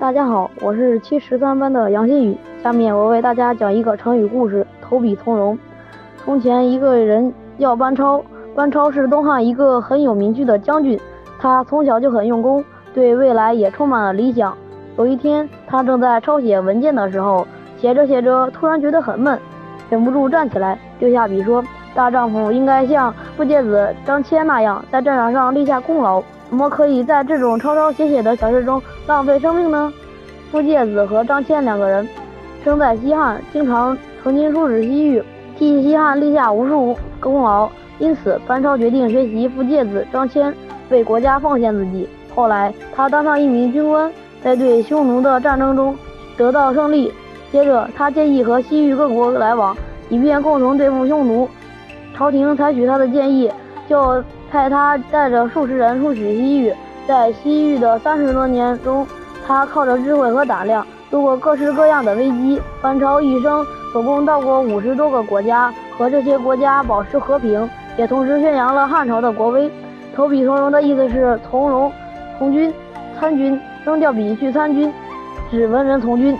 [0.00, 2.34] 大家好，我是七十三班的杨新宇。
[2.62, 5.58] 下面我为大家讲一个成语故事“投笔从戎”。
[6.16, 8.24] 从前一个人叫班超，
[8.54, 10.98] 班超是东汉一个很有名气的将军。
[11.38, 14.56] 他从小就很用功，对未来也充满了理想。
[14.96, 19.38] 有一天，他正在抄写文件的时候，写着写着，突然觉得很闷，
[19.90, 21.62] 忍不住站起来，丢下笔说
[21.94, 29.92] ：“大丈夫应该像傅介子、张骞那样，在战场上立下功劳。”怎么可以在这种抄抄写写的小事中浪费生命呢？
[30.50, 32.08] 傅介子和张骞两个人
[32.64, 35.22] 生在西汉，经常曾经出使西域，
[35.56, 37.68] 替西汉立下无数功劳。
[38.00, 40.52] 因此，班超决定学习傅介子、张骞，
[40.88, 42.08] 为国家奉献自己。
[42.34, 44.10] 后来，他当上一名军官，
[44.42, 45.96] 在对匈奴的战争中
[46.36, 47.12] 得到胜利。
[47.52, 49.76] 接着，他建议和西域各国来往，
[50.08, 51.48] 以便共同对付匈奴。
[52.20, 53.50] 朝廷采取他的建议，
[53.88, 54.22] 就。
[54.52, 56.74] 派他带着数十人出使西域，
[57.06, 59.06] 在西域的三十多年中，
[59.46, 62.60] 他靠着智慧和胆量度过各式各样的危机。
[62.82, 69.70] 班超一生总共到过五十多个国家，和这些国家保持和平，也同时宣扬了汉朝的国威。
[70.16, 71.92] 投笔从戎的意思是从戎、
[72.36, 72.74] 从军、
[73.20, 74.92] 参军，扔掉笔去参军，
[75.48, 76.36] 指文人从军。